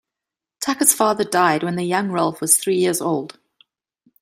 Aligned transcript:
Tucker's 0.61 0.95
father 0.95 1.23
died 1.23 1.61
when 1.61 1.75
the 1.75 1.83
young 1.85 2.09
Ralph 2.11 2.41
was 2.41 2.57
three 2.57 2.77
years 2.77 3.01
old. 3.01 3.37